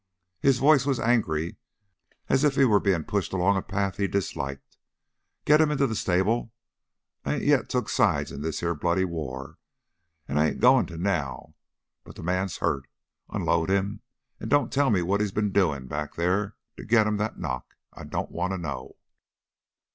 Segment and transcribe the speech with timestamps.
[0.39, 1.57] His voice was angry,
[2.27, 4.77] as if he were being pushed along a path he disliked.
[5.45, 6.51] "Get him into the stable.
[7.23, 9.59] I ain't yet took sides in this here bloody war,
[10.27, 11.53] and I ain't going to now.
[12.03, 12.87] But the man's hurt.
[13.29, 14.01] Unload him
[14.39, 17.75] and don't tell me what he's been doing back there to get him that knock.
[17.93, 18.95] I don't want to know."